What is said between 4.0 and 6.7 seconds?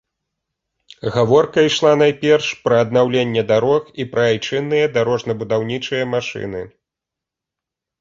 і пра айчынныя дарожна-будаўнічыя машыны.